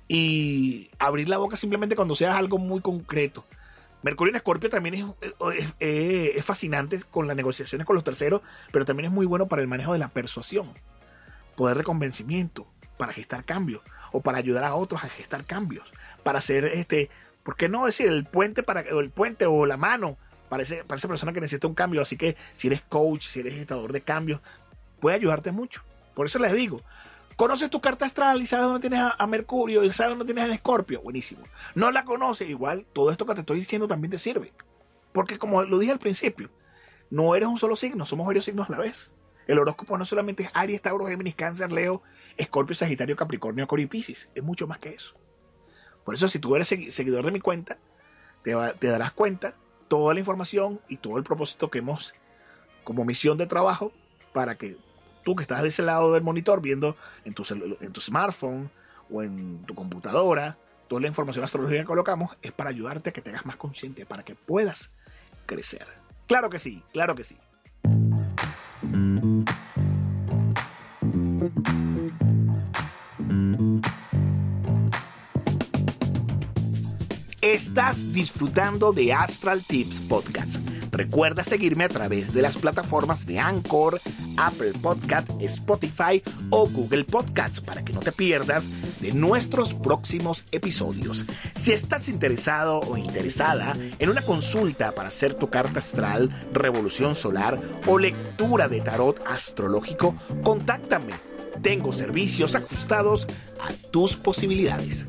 y 0.08 0.88
abrir 1.00 1.28
la 1.28 1.38
boca 1.38 1.56
simplemente 1.56 1.96
cuando 1.96 2.14
sea 2.14 2.36
algo 2.36 2.58
muy 2.58 2.80
concreto. 2.80 3.44
Mercurio 4.02 4.30
en 4.30 4.36
Escorpio 4.36 4.70
también 4.70 5.14
es, 5.80 6.44
fascinante 6.44 7.00
con 7.10 7.26
las 7.26 7.36
negociaciones 7.36 7.86
con 7.86 7.94
los 7.94 8.04
terceros, 8.04 8.42
pero 8.72 8.84
también 8.84 9.06
es 9.06 9.12
muy 9.12 9.26
bueno 9.26 9.46
para 9.46 9.62
el 9.62 9.68
manejo 9.68 9.92
de 9.92 9.98
la 9.98 10.08
persuasión, 10.08 10.72
poder 11.56 11.78
de 11.78 11.84
convencimiento, 11.84 12.66
para 12.96 13.12
gestar 13.12 13.44
cambios, 13.44 13.82
o 14.12 14.20
para 14.20 14.38
ayudar 14.38 14.64
a 14.64 14.74
otros 14.74 15.04
a 15.04 15.08
gestar 15.08 15.44
cambios, 15.44 15.86
para 16.22 16.38
hacer 16.38 16.64
este, 16.64 17.10
¿por 17.42 17.56
qué 17.56 17.68
no 17.68 17.86
decir 17.86 18.08
el 18.08 18.24
puente 18.24 18.62
para 18.62 18.80
el 18.80 19.10
puente 19.10 19.46
o 19.46 19.66
la 19.66 19.76
mano 19.76 20.16
para, 20.48 20.64
para 20.86 20.96
esa 20.96 21.08
persona 21.08 21.32
que 21.32 21.40
necesita 21.40 21.66
un 21.66 21.74
cambio. 21.74 22.02
Así 22.02 22.16
que 22.16 22.36
si 22.52 22.68
eres 22.68 22.82
coach, 22.82 23.26
si 23.26 23.40
eres 23.40 23.54
gestador 23.54 23.92
de 23.92 24.00
cambios, 24.00 24.40
puede 25.00 25.16
ayudarte 25.16 25.52
mucho. 25.52 25.82
Por 26.14 26.26
eso 26.26 26.38
les 26.38 26.52
digo, 26.52 26.82
conoces 27.36 27.70
tu 27.70 27.80
carta 27.80 28.06
astral 28.06 28.40
y 28.42 28.46
sabes 28.46 28.66
dónde 28.66 28.88
tienes 28.88 29.12
a, 29.16 29.26
Mercurio 29.26 29.84
y 29.84 29.92
sabes 29.92 30.16
dónde 30.16 30.32
tienes 30.32 30.50
a 30.50 30.54
Escorpio. 30.54 31.02
Buenísimo. 31.02 31.42
No 31.74 31.90
la 31.90 32.04
conoces, 32.04 32.48
igual 32.48 32.86
todo 32.92 33.10
esto 33.10 33.26
que 33.26 33.34
te 33.34 33.40
estoy 33.40 33.58
diciendo 33.58 33.86
también 33.86 34.10
te 34.10 34.18
sirve. 34.18 34.52
Porque 35.12 35.38
como 35.38 35.62
lo 35.62 35.78
dije 35.78 35.92
al 35.92 35.98
principio, 35.98 36.50
no 37.10 37.34
eres 37.34 37.48
un 37.48 37.58
solo 37.58 37.76
signo, 37.76 38.06
somos 38.06 38.26
varios 38.26 38.46
signos 38.46 38.68
a 38.68 38.72
la 38.72 38.78
vez. 38.78 39.10
El 39.46 39.58
horóscopo 39.58 39.96
no 39.96 40.04
solamente 40.04 40.42
es 40.42 40.50
Aries, 40.54 40.82
Tauro, 40.82 41.06
Géminis, 41.06 41.36
Cáncer, 41.36 41.70
Leo, 41.70 42.02
Escorpio, 42.36 42.74
Sagitario, 42.74 43.14
Capricornio, 43.14 43.66
y 43.76 43.86
Piscis. 43.86 44.28
Es 44.34 44.42
mucho 44.42 44.66
más 44.66 44.78
que 44.78 44.90
eso. 44.90 45.14
Por 46.04 46.14
eso, 46.14 46.26
si 46.28 46.38
tú 46.38 46.56
eres 46.56 46.68
seguidor 46.68 47.24
de 47.24 47.30
mi 47.30 47.40
cuenta, 47.40 47.78
te, 48.42 48.54
te 48.78 48.88
darás 48.88 49.12
cuenta 49.12 49.54
toda 49.88 50.14
la 50.14 50.20
información 50.20 50.80
y 50.88 50.96
todo 50.96 51.16
el 51.16 51.22
propósito 51.22 51.70
que 51.70 51.78
hemos 51.78 52.12
como 52.82 53.04
misión 53.04 53.38
de 53.38 53.46
trabajo 53.46 53.92
para 54.32 54.56
que 54.56 54.76
tú 55.26 55.34
que 55.34 55.42
estás 55.42 55.60
de 55.60 55.68
ese 55.68 55.82
lado 55.82 56.12
del 56.12 56.22
monitor 56.22 56.62
viendo 56.62 56.96
en 57.24 57.34
tu, 57.34 57.44
smartphone 58.00 58.70
o 59.10 59.24
en 59.24 59.58
tu 59.66 59.74
computadora, 59.74 60.56
toda 60.86 61.00
la 61.00 61.08
información 61.08 61.44
astrológica 61.44 61.80
que 61.80 61.86
colocamos 61.86 62.36
es 62.42 62.52
para 62.52 62.70
ayudarte 62.70 63.10
a 63.10 63.12
que 63.12 63.20
te 63.20 63.30
hagas 63.30 63.44
más 63.44 63.56
consciente, 63.56 64.06
para 64.06 64.22
que 64.22 64.36
puedas 64.36 64.88
crecer. 65.44 65.84
Claro 66.28 66.48
que 66.48 66.60
sí, 66.60 66.80
claro 66.92 67.16
que 67.16 67.24
sí. 67.24 67.36
Estás 77.42 78.12
disfrutando 78.12 78.92
de 78.92 79.12
Astral 79.12 79.64
Tips 79.64 80.00
Podcast. 80.00 80.56
Recuerda 80.92 81.42
seguirme 81.42 81.84
a 81.84 81.88
través 81.88 82.32
de 82.32 82.42
las 82.42 82.56
plataformas 82.56 83.26
de 83.26 83.38
Anchor, 83.38 84.00
Apple 84.36 84.72
Podcast, 84.80 85.28
Spotify 85.40 86.22
o 86.50 86.68
Google 86.68 87.04
Podcasts 87.04 87.60
para 87.60 87.84
que 87.84 87.92
no 87.92 88.00
te 88.00 88.12
pierdas 88.12 88.68
de 89.00 89.12
nuestros 89.12 89.74
próximos 89.74 90.44
episodios. 90.52 91.24
Si 91.54 91.72
estás 91.72 92.08
interesado 92.08 92.80
o 92.80 92.96
interesada 92.96 93.74
en 93.98 94.10
una 94.10 94.22
consulta 94.22 94.92
para 94.92 95.08
hacer 95.08 95.34
tu 95.34 95.50
carta 95.50 95.78
astral, 95.78 96.30
revolución 96.52 97.14
solar 97.14 97.60
o 97.86 97.98
lectura 97.98 98.68
de 98.68 98.80
tarot 98.80 99.20
astrológico, 99.26 100.14
contáctame. 100.42 101.12
Tengo 101.62 101.92
servicios 101.92 102.54
ajustados 102.54 103.26
a 103.60 103.72
tus 103.90 104.16
posibilidades. 104.16 105.06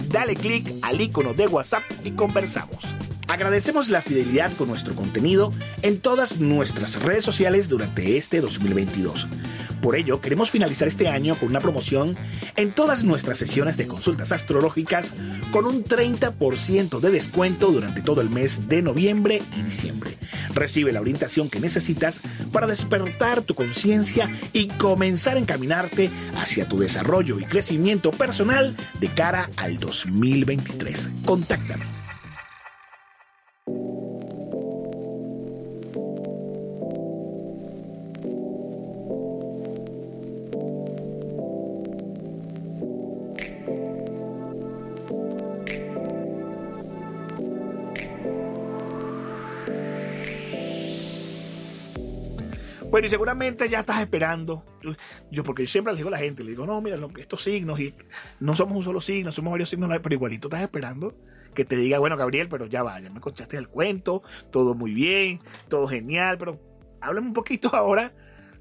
Dale 0.09 0.35
clic 0.37 0.67
al 0.83 1.01
icono 1.01 1.33
de 1.35 1.47
WhatsApp 1.47 1.83
y 2.05 2.11
conversamos. 2.13 2.98
Agradecemos 3.29 3.91
la 3.91 4.01
fidelidad 4.01 4.51
con 4.57 4.69
nuestro 4.69 4.95
contenido 4.95 5.53
en 5.83 6.01
todas 6.01 6.41
nuestras 6.41 7.01
redes 7.03 7.25
sociales 7.25 7.69
durante 7.69 8.17
este 8.17 8.41
2022. 8.41 9.27
Por 9.83 9.97
ello, 9.97 10.21
queremos 10.23 10.51
finalizar 10.51 10.89
este 10.89 11.09
año 11.09 11.37
con 11.37 11.51
una 11.51 11.61
promoción 11.61 12.17
en 12.57 12.73
todas 12.73 13.05
nuestras 13.05 13.39
sesiones 13.39 13.77
de 13.77 13.87
consultas 13.87 14.33
astrológicas 14.33 15.13
con 15.53 15.67
un 15.67 15.85
30% 15.85 17.01
de 17.01 17.11
descuento 17.11 17.71
durante 17.71 18.01
todo 18.01 18.23
el 18.23 18.31
mes 18.31 18.67
de 18.67 18.81
noviembre 18.81 19.43
y 19.57 19.63
diciembre. 19.63 20.17
Recibe 20.55 20.93
la 20.93 21.03
orientación 21.03 21.51
que 21.51 21.61
necesitas 21.61 22.21
para 22.51 22.67
despertar 22.67 23.43
tu 23.43 23.55
conciencia 23.55 24.29
y 24.55 24.69
comenzar 24.69 25.37
a 25.37 25.41
encaminarte 25.41 26.11
hacia 26.37 26.67
tu 26.67 26.79
desarrollo 26.79 27.39
y 27.39 27.45
crecimiento 27.45 28.11
personal 28.11 28.75
de 29.01 29.09
cara 29.09 29.51
al 29.57 29.79
2023. 29.79 31.09
Contáctame 31.25 31.98
Bueno, 52.90 53.07
y 53.07 53.11
seguramente 53.11 53.68
ya 53.68 53.80
estás 53.80 54.00
esperando. 54.00 54.64
Yo, 55.30 55.45
porque 55.45 55.64
yo 55.64 55.68
siempre 55.68 55.92
le 55.92 55.99
digo 55.99 56.09
a 56.09 56.12
la 56.12 56.18
gente, 56.18 56.42
le 56.42 56.50
digo, 56.50 56.64
no, 56.64 56.80
mira, 56.80 56.99
estos 57.18 57.42
signos, 57.42 57.78
y 57.80 57.95
no 58.40 58.54
somos 58.54 58.76
un 58.76 58.83
solo 58.83 59.00
signo, 59.00 59.30
somos 59.30 59.50
varios 59.50 59.68
signos, 59.68 59.90
pero 60.02 60.14
igualito 60.14 60.49
estás 60.49 60.62
esperando 60.62 61.14
que 61.54 61.64
te 61.64 61.76
diga, 61.76 61.99
bueno, 61.99 62.16
Gabriel, 62.16 62.49
pero 62.49 62.66
ya 62.66 62.83
va, 62.83 62.99
ya 63.00 63.11
me 63.11 63.21
contaste 63.21 63.57
el 63.57 63.68
cuento, 63.68 64.23
todo 64.50 64.75
muy 64.75 64.95
bien, 64.95 65.40
todo 65.68 65.87
genial, 65.87 66.38
pero 66.38 66.61
háblame 67.00 67.26
un 67.26 67.35
poquito 67.35 67.68
ahora 67.75 68.14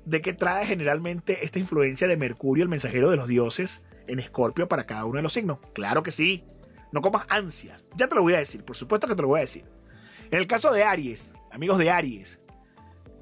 de 0.04 0.22
qué 0.22 0.34
trae 0.34 0.66
generalmente 0.66 1.46
esta 1.46 1.60
influencia 1.60 2.08
de 2.08 2.18
Mercurio, 2.18 2.64
el 2.64 2.70
mensajero 2.70 3.10
de 3.10 3.18
los 3.18 3.28
dioses, 3.28 3.82
en 4.08 4.20
Escorpio 4.20 4.68
para 4.68 4.86
cada 4.86 5.06
uno 5.06 5.18
de 5.18 5.24
los 5.24 5.34
signos. 5.34 5.60
Claro 5.74 6.04
que 6.04 6.12
sí. 6.12 6.44
No 6.92 7.02
comas 7.02 7.26
ansias. 7.30 7.84
Ya 7.96 8.08
te 8.08 8.16
lo 8.16 8.22
voy 8.24 8.34
a 8.34 8.40
decir, 8.40 8.64
por 8.64 8.76
supuesto 8.76 9.08
que 9.08 9.16
te 9.16 9.22
lo 9.22 9.28
voy 9.28 9.40
a 9.40 9.42
decir. 9.42 9.66
En 10.32 10.40
el 10.40 10.48
caso 10.48 10.72
de 10.72 10.84
Aries, 10.84 11.34
amigos 11.52 11.78
de 11.78 11.92
Aries, 11.92 12.40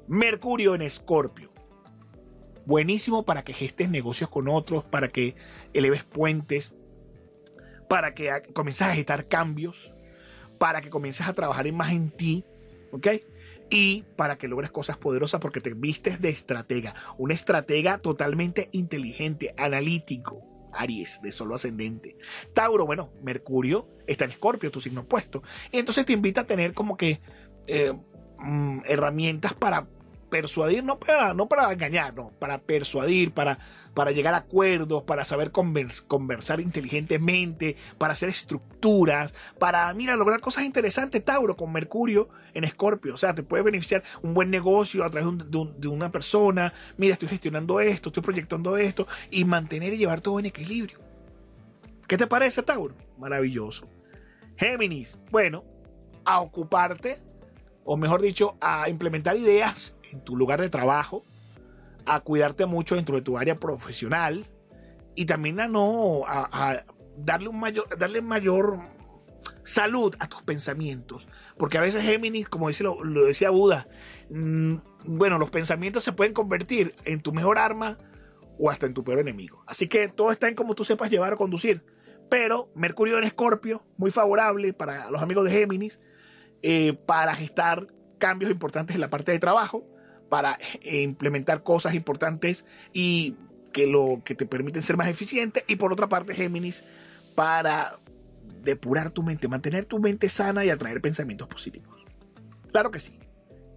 Mercurio 0.08 0.74
en 0.74 0.82
Escorpio. 0.82 1.50
Buenísimo 2.64 3.24
para 3.24 3.42
que 3.44 3.52
gestes 3.52 3.90
negocios 3.90 4.30
con 4.30 4.48
otros, 4.48 4.84
para 4.84 5.08
que 5.08 5.34
eleves 5.72 6.04
puentes, 6.04 6.74
para 7.88 8.14
que 8.14 8.30
comiences 8.52 8.86
a 8.86 8.94
gestar 8.94 9.26
cambios, 9.26 9.92
para 10.58 10.80
que 10.80 10.90
comiences 10.90 11.26
a 11.26 11.32
trabajar 11.32 11.70
más 11.72 11.92
en 11.92 12.10
ti, 12.10 12.44
¿ok? 12.92 13.08
Y 13.70 14.04
para 14.16 14.38
que 14.38 14.48
logres 14.48 14.70
cosas 14.70 14.96
poderosas 14.96 15.40
porque 15.40 15.60
te 15.60 15.74
vistes 15.74 16.20
de 16.20 16.28
estratega, 16.28 16.94
un 17.18 17.32
estratega 17.32 17.98
totalmente 17.98 18.68
inteligente, 18.72 19.54
analítico, 19.56 20.42
Aries, 20.72 21.20
de 21.22 21.32
solo 21.32 21.54
ascendente. 21.54 22.16
Tauro, 22.52 22.86
bueno, 22.86 23.10
Mercurio 23.22 23.88
está 24.06 24.24
en 24.24 24.32
Escorpio, 24.32 24.70
tu 24.70 24.80
signo 24.80 25.02
opuesto. 25.02 25.42
Y 25.72 25.78
entonces 25.78 26.06
te 26.06 26.12
invita 26.12 26.42
a 26.42 26.46
tener 26.46 26.74
como 26.74 26.96
que 26.96 27.20
eh, 27.66 27.92
mm, 28.38 28.80
herramientas 28.86 29.54
para 29.54 29.86
persuadir, 30.28 30.84
no 30.84 30.98
para, 30.98 31.34
no 31.34 31.48
para 31.48 31.72
engañar, 31.72 32.14
no, 32.14 32.30
para 32.38 32.58
persuadir, 32.58 33.32
para, 33.32 33.58
para 33.94 34.10
llegar 34.10 34.34
a 34.34 34.38
acuerdos, 34.38 35.04
para 35.04 35.24
saber 35.24 35.50
conversar 35.50 36.60
inteligentemente, 36.60 37.76
para 37.98 38.12
hacer 38.12 38.28
estructuras, 38.28 39.32
para, 39.58 39.92
mira, 39.94 40.16
lograr 40.16 40.40
cosas 40.40 40.64
interesantes, 40.64 41.24
Tauro, 41.24 41.56
con 41.56 41.72
Mercurio 41.72 42.28
en 42.54 42.64
Escorpio. 42.64 43.14
O 43.14 43.18
sea, 43.18 43.34
te 43.34 43.42
puede 43.42 43.62
beneficiar 43.62 44.02
un 44.22 44.34
buen 44.34 44.50
negocio 44.50 45.04
a 45.04 45.10
través 45.10 45.28
de, 45.48 45.88
una 45.88 46.10
persona, 46.10 46.72
mira, 46.96 47.14
estoy 47.14 47.28
gestionando 47.28 47.80
esto, 47.80 48.08
estoy 48.08 48.22
proyectando 48.22 48.76
esto, 48.76 49.06
y 49.30 49.44
mantener 49.44 49.94
y 49.94 49.98
llevar 49.98 50.20
todo 50.20 50.38
en 50.38 50.46
equilibrio. 50.46 50.98
¿Qué 52.06 52.16
te 52.16 52.26
parece, 52.26 52.62
Tauro? 52.62 52.94
Maravilloso. 53.18 53.88
Géminis, 54.56 55.18
bueno, 55.30 55.64
a 56.24 56.40
ocuparte, 56.40 57.18
o 57.86 57.96
mejor 57.96 58.20
dicho, 58.20 58.56
a 58.60 58.90
implementar 58.90 59.36
ideas 59.36 59.94
en 60.10 60.20
tu 60.20 60.36
lugar 60.36 60.60
de 60.60 60.68
trabajo, 60.68 61.24
a 62.04 62.20
cuidarte 62.20 62.66
mucho 62.66 62.96
dentro 62.96 63.14
de 63.14 63.22
tu 63.22 63.38
área 63.38 63.54
profesional 63.54 64.44
y 65.14 65.24
también 65.24 65.60
a 65.60 65.68
no 65.68 66.24
a, 66.26 66.84
darle 67.16 67.48
un 67.48 67.58
mayor 67.58 67.96
darle 67.96 68.20
mayor 68.20 68.80
salud 69.64 70.14
a 70.18 70.28
tus 70.28 70.42
pensamientos. 70.42 71.26
Porque 71.56 71.78
a 71.78 71.80
veces 71.80 72.02
Géminis 72.02 72.48
como 72.48 72.68
dice 72.68 72.84
lo, 72.84 73.02
decía 73.24 73.50
Buda 73.50 73.86
mm, 74.30 74.74
bueno 75.04 75.38
los 75.38 75.50
pensamientos 75.50 76.04
se 76.04 76.12
pueden 76.12 76.34
convertir 76.34 76.94
en 77.04 77.20
tu 77.20 77.32
mejor 77.32 77.56
arma 77.56 77.98
o 78.58 78.68
hasta 78.68 78.86
en 78.86 78.94
tu 78.94 79.04
peor 79.04 79.20
enemigo. 79.20 79.62
Así 79.66 79.86
que 79.86 80.08
todo 80.08 80.32
está 80.32 80.48
en 80.48 80.56
cómo 80.56 80.74
tú 80.74 80.84
sepas 80.84 81.10
llevar 81.10 81.34
o 81.34 81.36
conducir. 81.36 81.84
Pero 82.28 82.68
Mercurio 82.74 83.18
en 83.18 83.24
Escorpio 83.24 83.84
muy 83.96 84.10
favorable 84.10 84.72
para 84.72 85.08
los 85.10 85.22
amigos 85.22 85.44
de 85.44 85.52
Géminis 85.52 86.00
eh, 86.62 86.94
para 86.94 87.34
gestar 87.34 87.86
cambios 88.18 88.50
importantes 88.50 88.94
en 88.94 89.00
la 89.00 89.10
parte 89.10 89.32
de 89.32 89.38
trabajo 89.38 89.86
para 90.28 90.58
eh, 90.82 91.02
implementar 91.02 91.62
cosas 91.62 91.94
importantes 91.94 92.64
y 92.92 93.36
que, 93.72 93.86
lo, 93.86 94.22
que 94.24 94.34
te 94.34 94.46
permiten 94.46 94.82
ser 94.82 94.96
más 94.96 95.08
eficiente. 95.08 95.64
Y 95.68 95.76
por 95.76 95.92
otra 95.92 96.08
parte, 96.08 96.34
Géminis, 96.34 96.84
para 97.34 97.98
depurar 98.62 99.10
tu 99.10 99.22
mente, 99.22 99.48
mantener 99.48 99.84
tu 99.84 99.98
mente 99.98 100.28
sana 100.28 100.64
y 100.64 100.70
atraer 100.70 101.00
pensamientos 101.00 101.48
positivos. 101.48 102.04
Claro 102.72 102.90
que 102.90 103.00
sí. 103.00 103.18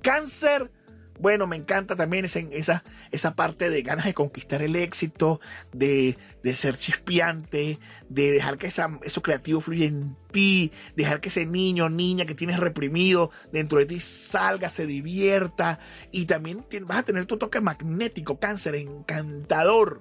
Cáncer, 0.01 0.71
Bueno, 1.19 1.47
me 1.47 1.57
encanta 1.57 1.97
también 1.97 2.23
esa, 2.23 2.39
esa, 2.39 2.83
esa 3.11 3.35
parte 3.35 3.69
de 3.69 3.81
ganas 3.81 4.05
de 4.05 4.13
conquistar 4.13 4.61
el 4.61 4.77
éxito, 4.77 5.41
de, 5.73 6.17
ser 6.53 6.77
chispeante, 6.77 7.77
de 8.07 8.31
dejar 8.31 8.57
que 8.57 8.67
eso 8.67 9.21
creativo 9.21 9.59
fluya 9.59 9.87
en 9.87 10.15
ti, 10.31 10.71
dejar 10.95 11.19
que 11.19 11.27
ese 11.27 11.45
niño 11.45 11.85
o 11.85 11.89
niña 11.89 12.25
que 12.25 12.35
tienes 12.35 12.57
reprimido 12.57 13.31
dentro 13.51 13.79
de 13.79 13.85
ti 13.85 13.99
salga, 13.99 14.69
se 14.69 14.85
divierta 14.85 15.79
y 16.11 16.25
también 16.25 16.65
vas 16.83 16.99
a 16.99 17.03
tener 17.03 17.25
tu 17.25 17.37
toque 17.37 17.59
magnético, 17.59 18.39
cáncer, 18.39 18.75
encantador. 18.75 19.99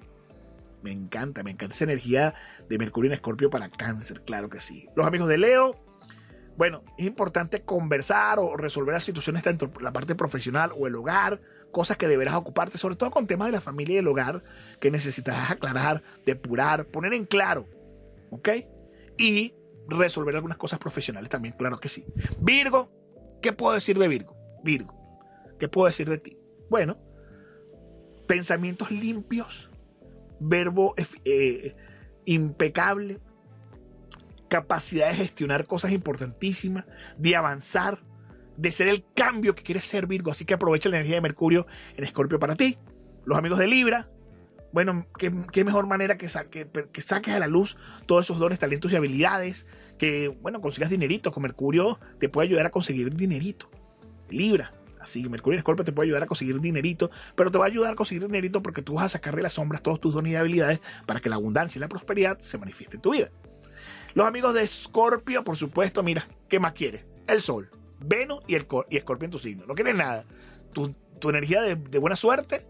Me 0.81 0.93
encanta, 0.93 1.43
me 1.43 1.51
encanta 1.51 1.75
esa 1.75 1.83
energía 1.83 2.33
de 2.69 2.77
Mercurio 2.77 3.09
en 3.09 3.15
Escorpio 3.15 3.49
para 3.49 3.69
cáncer, 3.69 4.23
claro 4.23 4.49
que 4.49 4.61
sí. 4.61 4.87
Los 4.95 5.05
amigos 5.05 5.27
de 5.27 5.37
Leo, 5.37 5.75
bueno, 6.59 6.83
es 6.97 7.05
importante 7.05 7.61
conversar 7.61 8.37
o 8.37 8.57
resolver 8.57 8.91
las 8.91 9.05
situaciones 9.05 9.43
tanto 9.43 9.71
la 9.79 9.93
parte 9.93 10.13
profesional 10.13 10.71
o 10.77 10.87
el 10.87 10.95
hogar, 10.95 11.39
cosas 11.71 11.95
que 11.95 12.05
deberás 12.05 12.35
ocuparte, 12.35 12.77
sobre 12.77 12.97
todo 12.97 13.11
con 13.11 13.27
temas 13.27 13.47
de 13.47 13.53
la 13.53 13.61
familia 13.61 13.95
y 13.95 13.97
el 13.99 14.07
hogar, 14.09 14.43
que 14.81 14.91
necesitarás 14.91 15.51
aclarar, 15.51 16.03
depurar, 16.25 16.87
poner 16.87 17.13
en 17.13 17.23
claro, 17.23 17.65
¿ok? 18.29 18.49
Y 19.17 19.55
resolver 19.87 20.35
algunas 20.35 20.57
cosas 20.57 20.79
profesionales 20.79 21.29
también, 21.29 21.55
claro 21.57 21.79
que 21.79 21.87
sí. 21.87 22.03
Virgo, 22.41 22.91
¿qué 23.41 23.53
puedo 23.53 23.73
decir 23.73 23.97
de 23.97 24.09
Virgo? 24.09 24.35
Virgo, 24.61 24.93
¿qué 25.59 25.69
puedo 25.69 25.87
decir 25.87 26.09
de 26.09 26.17
ti? 26.17 26.37
Bueno, 26.69 26.97
pensamientos 28.27 28.91
limpios, 28.91 29.69
verbo 30.41 30.93
eh, 31.23 31.73
impecable, 32.25 33.21
capacidad 34.49 35.09
de 35.09 35.15
gestionar 35.15 35.65
cosas 35.65 35.91
importantísimas, 35.91 36.85
de 37.17 37.35
avanzar, 37.35 37.99
de 38.57 38.71
ser 38.71 38.89
el 38.89 39.05
cambio 39.15 39.55
que 39.55 39.63
quieres 39.63 39.85
ser 39.85 40.07
Virgo. 40.07 40.31
Así 40.31 40.43
que 40.43 40.53
aprovecha 40.53 40.89
la 40.89 40.97
energía 40.97 41.15
de 41.15 41.21
Mercurio 41.21 41.65
en 41.95 42.03
Escorpio 42.03 42.39
para 42.39 42.55
ti. 42.55 42.77
Los 43.25 43.37
amigos 43.37 43.59
de 43.59 43.67
Libra, 43.67 44.09
bueno, 44.71 45.07
qué, 45.17 45.63
mejor 45.63 45.87
manera 45.87 46.17
que, 46.17 46.27
que 46.91 47.01
saques 47.01 47.33
a 47.33 47.39
la 47.39 47.47
luz 47.47 47.77
todos 48.05 48.25
esos 48.25 48.37
dones, 48.37 48.59
talentos 48.59 48.91
y 48.91 48.95
habilidades, 48.95 49.65
que, 49.97 50.27
bueno, 50.27 50.61
consigas 50.61 50.89
dinerito. 50.89 51.31
Con 51.31 51.43
Mercurio 51.43 51.99
te 52.19 52.29
puede 52.29 52.47
ayudar 52.49 52.65
a 52.65 52.69
conseguir 52.69 53.15
dinerito. 53.15 53.69
Libra, 54.29 54.73
así 54.99 55.23
que 55.23 55.29
Mercurio 55.29 55.55
en 55.55 55.59
Escorpio 55.59 55.83
te 55.83 55.91
puede 55.91 56.07
ayudar 56.07 56.23
a 56.23 56.27
conseguir 56.27 56.59
dinerito, 56.59 57.09
pero 57.35 57.49
te 57.49 57.57
va 57.57 57.65
a 57.65 57.67
ayudar 57.67 57.93
a 57.93 57.95
conseguir 57.95 58.23
dinerito 58.23 58.61
porque 58.61 58.81
tú 58.81 58.95
vas 58.95 59.05
a 59.05 59.09
sacar 59.09 59.35
de 59.35 59.41
las 59.41 59.53
sombras 59.53 59.81
todos 59.81 59.99
tus 59.99 60.13
dones 60.13 60.33
y 60.33 60.35
habilidades 60.35 60.81
para 61.07 61.19
que 61.19 61.29
la 61.29 61.35
abundancia 61.35 61.79
y 61.79 61.81
la 61.81 61.87
prosperidad 61.87 62.37
se 62.39 62.57
manifieste 62.57 62.97
en 62.97 63.01
tu 63.01 63.11
vida. 63.13 63.29
Los 64.13 64.27
amigos 64.27 64.53
de 64.53 64.63
Escorpio, 64.63 65.43
por 65.43 65.57
supuesto, 65.57 66.03
mira, 66.03 66.27
¿qué 66.47 66.59
más 66.59 66.73
quieres? 66.73 67.05
El 67.27 67.41
Sol, 67.41 67.69
Venus 67.99 68.41
y, 68.47 68.55
el, 68.55 68.65
y 68.89 68.97
en 68.97 69.31
tu 69.31 69.39
signo. 69.39 69.65
No 69.67 69.75
quieres 69.75 69.95
nada. 69.95 70.25
Tu, 70.73 70.93
energía 71.29 71.61
de, 71.61 71.75
buena 71.99 72.15
suerte, 72.15 72.65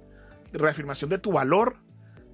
de 0.52 0.60
reafirmación 0.60 1.10
de 1.10 1.20
tu 1.20 1.32
valor, 1.32 1.78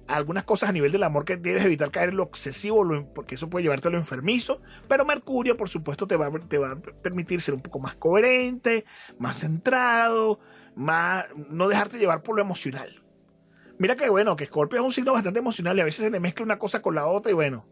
algunas 0.08 0.44
cosas 0.44 0.70
a 0.70 0.72
nivel 0.72 0.92
del 0.92 1.02
amor 1.02 1.24
que 1.24 1.36
debes 1.36 1.64
evitar 1.64 1.90
caer 1.90 2.10
en 2.10 2.16
lo 2.16 2.24
excesivo, 2.24 2.84
porque 3.14 3.34
eso 3.34 3.50
puede 3.50 3.64
llevarte 3.64 3.88
a 3.88 3.90
lo 3.90 3.98
enfermizo. 3.98 4.60
Pero 4.88 5.04
Mercurio, 5.04 5.56
por 5.56 5.68
supuesto, 5.68 6.06
te 6.06 6.16
va, 6.16 6.30
te 6.48 6.58
va 6.58 6.72
a 6.72 6.76
permitir 6.76 7.40
ser 7.40 7.54
un 7.54 7.60
poco 7.60 7.78
más 7.78 7.96
coherente, 7.96 8.84
más 9.18 9.38
centrado, 9.38 10.40
más, 10.74 11.26
no 11.50 11.68
dejarte 11.68 11.98
llevar 11.98 12.22
por 12.22 12.36
lo 12.36 12.42
emocional. 12.42 13.02
Mira 13.78 13.94
que 13.94 14.08
bueno, 14.08 14.36
que 14.36 14.46
Scorpio 14.46 14.80
es 14.80 14.86
un 14.86 14.92
signo 14.92 15.12
bastante 15.12 15.38
emocional 15.38 15.76
y 15.76 15.80
a 15.80 15.84
veces 15.84 16.04
se 16.04 16.10
le 16.10 16.18
mezcla 16.18 16.44
una 16.44 16.58
cosa 16.58 16.80
con 16.80 16.94
la 16.94 17.06
otra 17.06 17.30
y 17.30 17.34
bueno, 17.34 17.66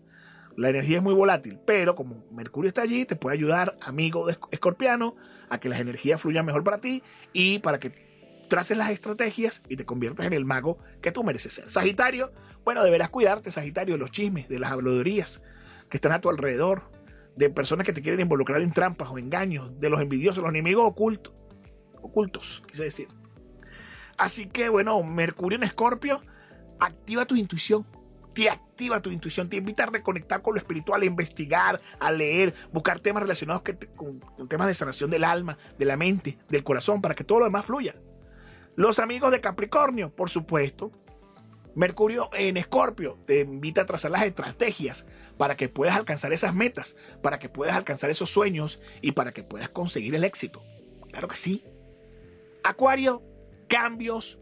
la 0.56 0.70
energía 0.70 0.99
es 0.99 1.02
muy 1.02 1.14
volátil, 1.14 1.58
pero 1.66 1.94
como 1.94 2.25
Mercurio 2.30 2.68
está 2.68 2.82
allí, 2.82 3.04
te 3.04 3.16
puede 3.16 3.37
ayudar, 3.37 3.76
amigo 3.80 4.26
de 4.26 4.37
Escorpiano, 4.50 5.16
a 5.49 5.58
que 5.58 5.68
las 5.68 5.80
energías 5.80 6.20
fluyan 6.20 6.46
mejor 6.46 6.64
para 6.64 6.78
ti 6.78 7.02
y 7.32 7.58
para 7.58 7.78
que 7.78 8.44
traces 8.49 8.76
las 8.76 8.90
estrategias 8.90 9.62
y 9.68 9.76
te 9.76 9.84
conviertas 9.84 10.26
en 10.26 10.32
el 10.32 10.44
mago 10.44 10.78
que 11.02 11.12
tú 11.12 11.25
mereces 11.25 11.54
ser. 11.54 11.70
Sagitario, 11.70 12.32
bueno, 12.64 12.84
deberás 12.84 13.08
cuidarte, 13.08 13.50
Sagitario, 13.50 13.94
de 13.94 13.99
los 13.99 14.11
chismes, 14.11 14.49
de 14.49 14.58
las 14.58 14.70
habladurías 14.70 15.42
que 15.90 15.96
están 15.96 16.12
a 16.12 16.20
tu 16.20 16.28
alrededor, 16.28 16.82
de 17.36 17.50
personas 17.50 17.86
que 17.86 17.93
te 17.93 18.02
quieren 18.02 18.21
involucrar 18.21 18.62
en 18.62 18.73
trampas 18.73 19.08
o 19.10 19.19
engaños, 19.19 19.78
de 19.80 19.90
los 19.90 20.00
envidiosos, 20.00 20.43
los 20.43 20.50
enemigos 20.50 20.86
ocultos, 20.86 21.34
ocultos, 22.00 22.62
quise 22.69 22.84
decir. 22.84 23.08
Así 24.17 24.47
que, 24.47 24.69
bueno, 24.69 25.02
Mercurio 25.02 25.56
en 25.56 25.64
Escorpio, 25.64 26.21
activa 26.78 27.26
tu 27.26 27.34
intuición, 27.34 27.84
te 28.34 28.50
activa 28.50 29.00
tu 29.00 29.10
intuición, 29.10 29.49
te 29.49 29.56
invita 29.56 29.84
a 29.84 29.86
reconectar 29.86 30.42
con 30.42 30.54
lo 30.54 30.60
espiritual, 30.60 31.00
a 31.00 31.04
investigar, 31.04 31.80
a 31.99 32.10
leer, 32.10 32.52
buscar 32.73 33.00
temas 33.00 33.23
relacionados 33.23 33.62
con, 33.97 34.20
temas 34.49 34.66
de 34.66 34.75
sanación 34.75 35.10
del 35.10 35.25
alma, 35.25 35.56
de 35.78 35.84
la 35.84 35.97
mente, 35.97 36.36
del 36.49 36.64
corazón, 36.64 37.00
para 37.00 37.14
que 37.14 37.25
todo 37.25 37.38
lo 37.38 37.44
demás 37.44 37.64
fluya. 37.64 37.94
Los 38.76 38.99
amigos 38.99 39.30
de 39.30 39.40
Capricornio, 39.40 40.10
por 40.10 40.28
supuesto. 40.28 40.90
Mercurio 41.76 42.30
en 42.34 42.56
Escorpio 42.56 43.18
te 43.26 43.40
invita 43.40 43.82
a 43.82 43.86
trazar 43.86 44.12
las 44.12 44.23
estrategias 44.23 45.06
para 45.36 45.56
que 45.56 45.68
puedas 45.68 45.97
alcanzar 45.97 46.32
esas 46.32 46.54
metas, 46.54 46.94
para 47.20 47.40
que 47.40 47.49
puedas 47.49 47.75
alcanzar 47.75 48.10
esos 48.10 48.30
sueños 48.30 48.80
y 49.00 49.10
para 49.10 49.32
que 49.32 49.42
puedas 49.42 49.68
conseguir 49.70 50.14
el 50.14 50.23
éxito. 50.23 50.62
Claro 51.10 51.26
que 51.26 51.36
sí. 51.36 51.64
Acuario, 52.62 53.23
cambios, 53.68 54.38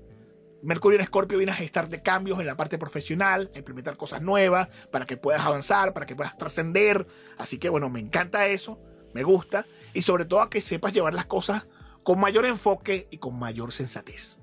Mercurio 0.62 0.96
en 0.96 1.02
Escorpio 1.02 1.38
viene 1.38 1.52
a 1.52 1.56
gestarte 1.56 2.02
cambios 2.02 2.38
en 2.38 2.46
la 2.46 2.56
parte 2.56 2.78
profesional, 2.78 3.50
a 3.54 3.58
implementar 3.58 3.96
cosas 3.96 4.22
nuevas 4.22 4.68
para 4.90 5.06
que 5.06 5.16
puedas 5.16 5.42
avanzar, 5.42 5.92
para 5.92 6.06
que 6.06 6.14
puedas 6.14 6.38
trascender. 6.38 7.06
Así 7.36 7.58
que 7.58 7.68
bueno, 7.68 7.90
me 7.90 7.98
encanta 7.98 8.46
eso, 8.46 8.78
me 9.12 9.24
gusta 9.24 9.66
y 9.92 10.02
sobre 10.02 10.24
todo 10.24 10.40
a 10.40 10.50
que 10.50 10.60
sepas 10.60 10.92
llevar 10.92 11.14
las 11.14 11.26
cosas 11.26 11.66
con 12.04 12.20
mayor 12.20 12.46
enfoque 12.46 13.08
y 13.10 13.18
con 13.18 13.38
mayor 13.38 13.72
sensatez. 13.72 14.38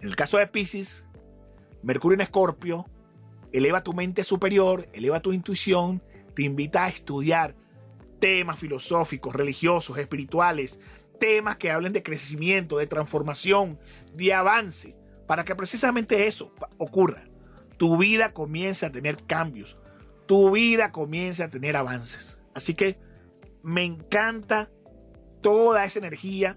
En 0.00 0.08
el 0.08 0.16
caso 0.16 0.38
de 0.38 0.48
Pisces, 0.48 1.04
Mercurio 1.82 2.14
en 2.14 2.22
Escorpio 2.22 2.86
eleva 3.52 3.84
tu 3.84 3.92
mente 3.92 4.24
superior, 4.24 4.88
eleva 4.92 5.20
tu 5.20 5.32
intuición, 5.32 6.02
te 6.34 6.42
invita 6.42 6.84
a 6.84 6.88
estudiar 6.88 7.54
temas 8.18 8.58
filosóficos, 8.58 9.34
religiosos, 9.34 9.98
espirituales, 9.98 10.78
temas 11.18 11.56
que 11.56 11.70
hablen 11.70 11.92
de 11.92 12.02
crecimiento, 12.02 12.78
de 12.78 12.86
transformación, 12.86 13.78
de 14.14 14.32
avance, 14.32 14.96
para 15.26 15.44
que 15.44 15.54
precisamente 15.54 16.26
eso 16.26 16.52
ocurra. 16.78 17.24
Tu 17.76 17.96
vida 17.96 18.32
comience 18.32 18.86
a 18.86 18.92
tener 18.92 19.24
cambios, 19.24 19.76
tu 20.26 20.50
vida 20.50 20.92
comience 20.92 21.42
a 21.42 21.50
tener 21.50 21.76
avances. 21.76 22.38
Así 22.54 22.74
que 22.74 22.98
me 23.62 23.84
encanta 23.84 24.70
toda 25.40 25.84
esa 25.84 25.98
energía, 25.98 26.56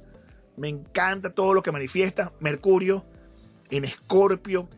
me 0.58 0.70
encanta 0.70 1.34
todo 1.34 1.54
lo 1.54 1.64
que 1.64 1.72
manifiesta 1.72 2.34
Mercurio 2.40 3.04
en 3.70 3.86
Escorpio 3.86 4.70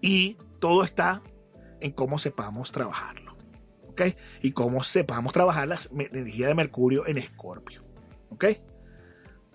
y 0.00 0.36
todo 0.58 0.82
está 0.82 1.22
en 1.80 1.92
cómo 1.92 2.18
sepamos 2.18 2.72
trabajarlo. 2.72 3.36
¿Ok? 3.88 4.02
Y 4.42 4.52
cómo 4.52 4.82
sepamos 4.82 5.32
trabajar 5.32 5.68
la 5.68 5.78
energía 5.90 6.48
de 6.48 6.54
Mercurio 6.54 7.06
en 7.06 7.18
Escorpio. 7.18 7.82
¿Ok? 8.30 8.44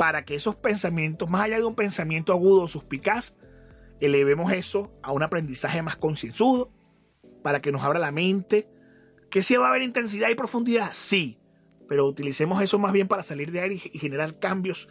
Para 0.01 0.25
que 0.25 0.33
esos 0.33 0.55
pensamientos, 0.55 1.29
más 1.29 1.43
allá 1.43 1.59
de 1.59 1.63
un 1.63 1.75
pensamiento 1.75 2.33
agudo 2.33 2.63
o 2.63 2.67
suspicaz, 2.67 3.35
elevemos 3.99 4.51
eso 4.51 4.91
a 5.03 5.11
un 5.11 5.21
aprendizaje 5.21 5.83
más 5.83 5.95
concienzudo, 5.95 6.71
para 7.43 7.61
que 7.61 7.71
nos 7.71 7.83
abra 7.83 7.99
la 7.99 8.11
mente. 8.11 8.67
¿Que 9.29 9.43
si 9.43 9.55
va 9.55 9.67
a 9.67 9.69
haber 9.69 9.83
intensidad 9.83 10.29
y 10.29 10.33
profundidad? 10.33 10.89
Sí, 10.93 11.37
pero 11.87 12.07
utilicemos 12.07 12.63
eso 12.63 12.79
más 12.79 12.93
bien 12.93 13.07
para 13.07 13.21
salir 13.21 13.51
de 13.51 13.59
ahí 13.59 13.79
y 13.93 13.99
generar 13.99 14.39
cambios 14.39 14.87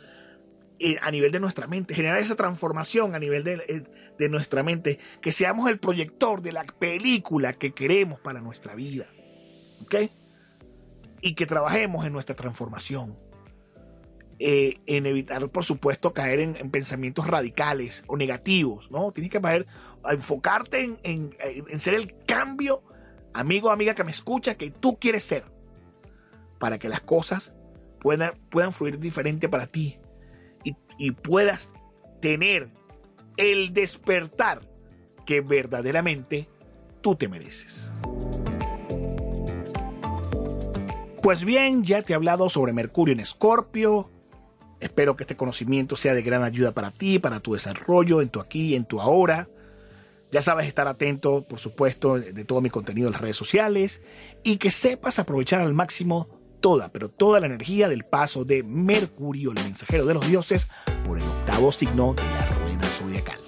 eh, 0.78 0.96
a 1.02 1.10
nivel 1.10 1.32
de 1.32 1.40
nuestra 1.40 1.66
mente, 1.66 1.92
generar 1.92 2.18
esa 2.18 2.36
transformación 2.36 3.16
a 3.16 3.18
nivel 3.18 3.42
de, 3.42 3.54
eh, 3.66 3.82
de, 4.16 4.28
nuestra 4.28 4.62
mente, 4.62 5.00
que 5.20 5.32
seamos 5.32 5.68
el 5.68 5.80
proyector 5.80 6.40
de 6.40 6.52
la 6.52 6.62
película 6.62 7.54
que 7.54 7.72
queremos 7.74 8.20
para 8.20 8.40
nuestra 8.40 8.76
vida. 8.76 9.06
¿Ok? 9.82 10.08
Y 11.20 11.34
que 11.34 11.46
trabajemos 11.46 12.06
en 12.06 12.12
nuestra 12.12 12.36
transformación. 12.36 13.16
Eh, 14.42 14.80
en 14.86 15.04
evitar, 15.04 15.46
por 15.50 15.66
supuesto, 15.66 16.14
caer 16.14 16.40
en, 16.40 16.70
pensamientos 16.70 17.26
radicales 17.26 18.02
o 18.06 18.16
negativos, 18.16 18.90
¿no? 18.90 19.12
Tienes 19.12 19.30
que 19.30 19.38
poder 19.38 19.66
enfocarte 20.08 20.96
en, 21.02 21.36
ser 21.78 21.92
el 21.92 22.16
cambio, 22.24 22.82
amigo 23.34 23.70
amiga 23.70 23.94
que 23.94 24.02
me 24.02 24.10
escucha, 24.10 24.54
que 24.54 24.70
tú 24.70 24.98
quieres 24.98 25.24
ser, 25.24 25.44
para 26.58 26.78
que 26.78 26.88
las 26.88 27.02
cosas 27.02 27.52
puedan, 28.00 28.32
puedan 28.48 28.72
fluir 28.72 28.98
diferente 28.98 29.50
para 29.50 29.66
ti 29.66 29.98
y, 30.64 30.74
y 30.96 31.10
puedas 31.10 31.70
tener 32.22 32.70
el 33.36 33.74
despertar 33.74 34.62
que 35.26 35.42
verdaderamente 35.42 36.48
tú 37.02 37.14
te 37.14 37.28
mereces. 37.28 37.90
Pues 41.22 41.44
bien, 41.44 41.84
ya 41.84 42.00
te 42.00 42.14
he 42.14 42.16
hablado 42.16 42.48
sobre 42.48 42.72
Mercurio 42.72 43.12
en 43.12 43.20
Escorpio, 43.20 44.10
Espero 44.80 45.14
que 45.14 45.24
este 45.24 45.36
conocimiento 45.36 45.96
sea 45.96 46.14
de 46.14 46.22
gran 46.22 46.42
ayuda 46.42 46.72
para 46.72 46.90
ti, 46.90 47.18
para 47.18 47.40
tu 47.40 47.54
desarrollo, 47.54 48.22
en 48.22 48.30
tu 48.30 48.40
aquí, 48.40 48.74
en 48.74 48.86
tu 48.86 49.00
ahora. 49.00 49.48
Ya 50.32 50.40
sabes 50.40 50.66
estar 50.66 50.88
atento, 50.88 51.46
por 51.46 51.58
supuesto, 51.58 52.18
de 52.18 52.44
todo 52.44 52.60
mi 52.60 52.70
contenido 52.70 53.08
en 53.08 53.12
las 53.12 53.20
redes 53.20 53.36
sociales 53.36 54.00
y 54.42 54.56
que 54.56 54.70
sepas 54.70 55.18
aprovechar 55.18 55.60
al 55.60 55.74
máximo 55.74 56.28
toda, 56.60 56.90
pero 56.90 57.08
toda 57.08 57.40
la 57.40 57.46
energía 57.46 57.88
del 57.88 58.04
paso 58.04 58.44
de 58.44 58.62
Mercurio, 58.62 59.50
el 59.50 59.62
mensajero 59.62 60.06
de 60.06 60.14
los 60.14 60.26
dioses, 60.26 60.68
por 61.04 61.18
el 61.18 61.24
octavo 61.24 61.72
signo 61.72 62.14
de 62.14 62.22
la 62.22 62.46
rueda 62.46 62.86
zodiacal. 62.88 63.40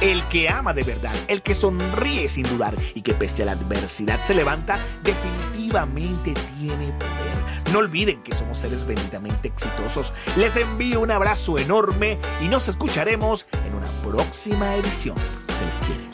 El 0.00 0.22
que 0.28 0.48
ama 0.48 0.72
de 0.72 0.82
verdad, 0.82 1.14
el 1.28 1.42
que 1.42 1.54
sonríe 1.54 2.28
sin 2.28 2.44
dudar 2.44 2.74
y 2.94 3.02
que 3.02 3.12
pese 3.12 3.42
a 3.42 3.46
la 3.46 3.52
adversidad 3.52 4.22
se 4.22 4.34
levanta, 4.34 4.78
definitivamente 5.02 6.32
tiene 6.58 6.92
poder. 6.92 7.39
No 7.72 7.78
olviden 7.78 8.22
que 8.22 8.34
somos 8.34 8.58
seres 8.58 8.84
benditamente 8.84 9.48
exitosos. 9.48 10.12
Les 10.36 10.56
envío 10.56 11.00
un 11.00 11.10
abrazo 11.10 11.58
enorme 11.58 12.18
y 12.40 12.48
nos 12.48 12.68
escucharemos 12.68 13.46
en 13.66 13.74
una 13.74 13.86
próxima 14.02 14.74
edición. 14.74 15.16
Se 15.56 15.64
les 15.64 15.76
quiere. 15.86 16.09